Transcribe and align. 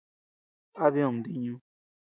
¿A 0.83 0.87
did 0.93 1.07
ntiñu? 1.15 1.55